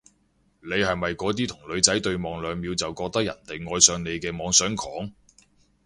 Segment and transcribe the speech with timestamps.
[0.61, 5.11] 你係咪嗰啲同女仔對望兩秒就覺得人哋愛上你嘅妄想狂？